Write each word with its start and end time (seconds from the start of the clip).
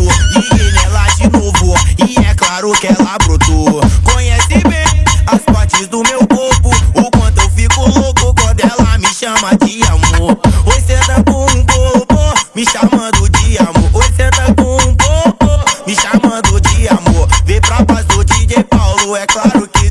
bruto. 0.00 0.54
E 0.54 0.60
ele 0.60 0.78
é 0.78 0.88
lá 0.88 1.06
de 1.08 1.28
novo, 1.28 1.74
e 1.98 2.18
é 2.24 2.34
claro 2.34 2.72
que 2.72 2.86
ela 2.86 3.18
brotou. 3.18 3.80
Conhece 4.04 4.58
bem 4.68 5.04
as 5.26 5.40
partes 5.42 5.86
do 5.88 6.02
meu 6.02 6.26
corpo. 6.26 6.70
O 6.94 7.10
quanto 7.10 7.40
eu 7.40 7.50
fico 7.50 7.88
louco 7.88 8.34
quando 8.34 8.60
ela 8.60 8.98
me 8.98 9.08
chama 9.08 9.56
de 9.62 9.82
amor. 9.84 10.38
Oi, 10.66 10.80
senta 10.80 11.14
tá 11.14 11.22
com 11.24 11.44
um 11.44 11.64
popô 11.64 12.34
me 12.54 12.64
chamando 12.64 13.28
de 13.28 13.58
amor. 13.58 13.90
Oi, 13.94 14.12
senta 14.16 14.30
tá 14.30 14.54
com 14.54 14.76
um 14.76 14.94
popô 14.94 15.86
me 15.86 15.94
chamando 15.94 16.60
de 16.60 16.88
amor. 16.88 17.28
Vê 17.44 17.60
pra 17.60 17.84
paz 17.84 18.04
do 18.06 18.24
DJ 18.24 18.64
Paulo, 18.64 19.16
é 19.16 19.26
claro 19.26 19.68
que 19.68 19.90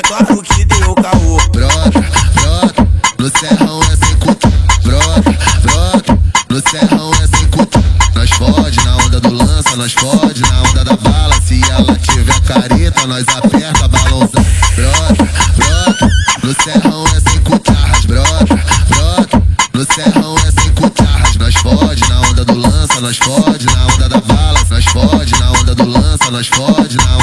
é 0.00 0.02
claro 0.02 0.42
que 0.42 0.64
deu 0.64 0.94
caô. 0.94 1.36
Brota, 1.52 2.00
brota, 2.34 2.88
no 3.18 3.28
serrão 3.38 3.80
é 3.82 4.06
sem 4.06 4.16
conta. 4.16 4.48
Brota, 4.82 5.38
brota, 5.62 6.18
no 6.48 6.60
serrão 6.70 7.10
é 7.22 7.36
sem 7.36 7.46
conta. 7.48 7.84
Nós 8.14 8.30
fode 8.30 8.84
na 8.84 8.96
onda 8.96 9.20
do 9.20 9.34
lança, 9.34 9.76
nós 9.76 9.92
fode 9.92 10.40
na 10.40 10.62
onda 10.62 10.84
da 10.84 10.96
bala. 10.96 11.34
Se 11.42 11.60
ela 11.70 11.94
tiver 11.96 12.40
careta, 12.40 13.06
nós 13.06 13.26
aperta 13.28 13.84
a 13.84 13.88
balança. 13.88 14.40
Brota, 14.74 15.28
brota, 15.56 16.08
no 16.42 16.54
serrão 16.62 17.04
é 17.14 17.30
sem 17.30 17.40
cutarras. 17.40 18.04
Brota, 18.06 18.60
brota, 18.88 19.42
no 19.74 19.94
serrão 19.94 20.34
é 20.38 20.62
sem 20.62 20.72
cutarras. 20.72 21.36
Nós 21.36 21.54
fode 21.56 22.08
na 22.08 22.20
onda 22.22 22.44
do 22.44 22.54
lança, 22.54 23.00
nós 23.00 23.18
fode 23.18 23.66
na 23.66 23.86
onda 23.86 23.99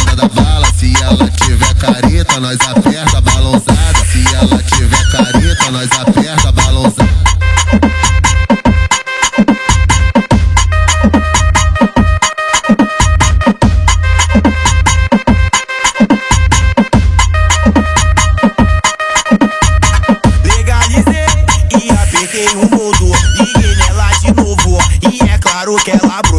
onda 0.02 0.16
da 0.16 0.28
bala. 0.30 0.68
Se 0.78 0.94
ela 1.02 1.30
tiver 1.30 1.74
careta, 1.76 2.40
nós 2.40 2.58
aperta 2.62 3.22
balonzada. 3.22 4.06
Se 4.12 4.24
ela 4.36 4.62
tiver 4.64 5.12
careta, 5.12 5.72
nós 5.72 5.90
aperta 5.92 6.52
balonzada. 6.52 7.08
Legalizei 20.44 21.26
e 21.82 21.92
apertei 21.92 22.48
o 22.56 22.70
modo. 22.70 23.12
Liguei 23.38 23.76
nela 23.76 24.10
de 24.22 24.34
novo. 24.34 24.78
E 25.12 25.24
é 25.30 25.38
claro 25.38 25.76
que 25.78 25.92
ela 25.92 26.22
brotou. 26.22 26.37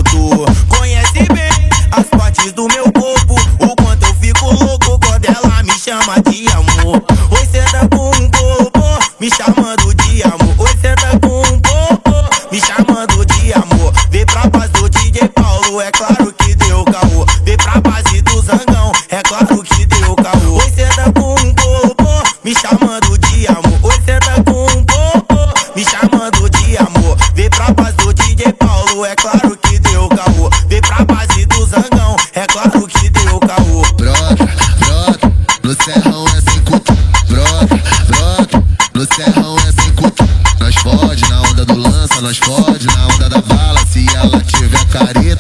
tropas 14.49 14.71
do 14.71 14.89
DJ 14.89 15.29
Paulo, 15.29 15.81
é 15.81 15.91
claro 15.91 16.33
que 16.33 16.55
deu 16.55 16.85
caô. 16.85 17.27
Vem 17.45 17.57
pra 17.57 17.81
base 17.81 18.23
do 18.23 18.41
zangão, 18.43 18.93
é 19.11 19.23
claro 19.23 19.63
que 19.63 19.87
deu 19.87 20.17
caô. 20.17 20.59
Oi, 20.59 20.73
senta 20.75 21.05
tá 21.05 21.13
com 21.13 21.35
um 21.35 21.55
bobo, 21.55 22.23
me 22.45 22.55
chamando 22.55 23.19
de 23.19 23.47
amor. 23.47 23.79
Oi, 23.83 23.95
senta 24.05 24.21
tá 24.21 24.43
com 24.45 24.67
um 24.67 24.85
bobo, 24.85 25.55
me 25.77 25.85
chamando 25.85 26.51
de 26.51 26.77
amor. 26.79 27.17
Vem 27.35 27.51
pra 27.51 27.73
base 27.73 27.97
do 27.97 28.15
DJ 28.15 28.53
Paulo, 28.55 29.05
é 29.05 29.15
claro 29.17 29.57
que 29.63 29.79
deu 29.81 30.09
caô. 30.09 30.51
Vem 30.69 30.81
pra 30.81 31.05
base 31.05 31.47
do 31.47 31.67
zangão, 31.67 32.17
é 32.35 32.47
claro 32.47 32.87
que 32.87 33.11
deu 33.11 33.41
caô. 33.41 33.83
Brota, 33.97 34.49
brota, 34.79 35.33
no 35.63 35.75
serrão 35.85 36.25
é 36.29 36.41
cinco. 36.51 36.81
Brota, 37.29 37.81
brota, 38.07 38.65
no 38.95 39.15
serrão 39.15 39.57
é 39.59 39.83
cinco. 39.83 40.13
Nós 40.61 40.75
pode 40.77 41.29
na 41.29 41.43
onda 41.43 41.65
do 41.65 41.75
lança, 41.75 42.21
nós 42.21 42.39
pode 42.39 42.87
na 42.87 43.07
onda 43.09 43.29
da 43.29 43.41
bala 43.43 43.78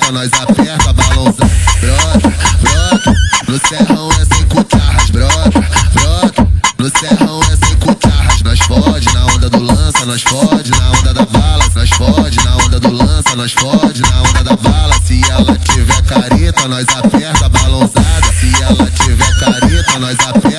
então 0.08 0.12
nós 0.12 0.30
aperta 0.32 0.92
balãozão. 0.92 1.50
Broca, 1.80 2.32
broca 2.62 3.14
no 3.46 3.58
serrão 3.68 4.08
é 4.12 4.34
sem 4.34 4.44
cutarras. 4.46 5.10
Broca, 5.10 5.68
broca 5.92 6.48
no 6.78 6.90
serrão 6.98 7.40
é 7.42 7.66
sem 7.66 7.76
cutarras. 7.76 8.42
Nós 8.42 8.58
fode 8.60 9.12
na 9.12 9.26
onda 9.26 9.50
do 9.50 9.62
lança, 9.62 10.06
nós 10.06 10.22
fode 10.22 10.70
na 10.70 10.90
onda 10.92 11.12
da 11.14 11.26
bala. 11.26 11.64
Nós 11.74 11.90
fode 11.90 12.36
na 12.42 12.56
onda 12.56 12.80
do 12.80 12.90
lança, 12.90 13.36
nós 13.36 13.52
fode 13.52 14.00
na 14.00 14.22
onda 14.22 14.44
da 14.44 14.56
bala. 14.56 14.94
Se 15.04 15.20
ela 15.30 15.56
tiver 15.58 16.02
careta, 16.02 16.68
nós 16.68 16.86
aperta 16.88 17.48
balãozada. 17.48 18.32
Se 18.40 18.62
ela 18.62 18.90
tiver 18.90 19.38
careta, 19.40 19.98
nós 19.98 20.18
aperta 20.20 20.57